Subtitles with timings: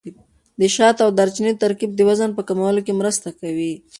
[0.59, 3.73] د شات او دارچیني ترکیب د وزن په کمولو کې مرسته کوي.